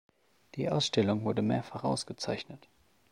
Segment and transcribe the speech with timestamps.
[0.55, 2.67] Die Ausstellung wurde mehrfach ausgezeichnet.